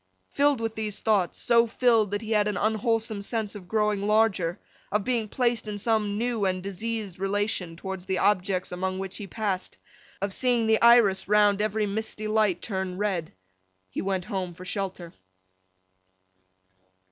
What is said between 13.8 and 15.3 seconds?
went home for shelter.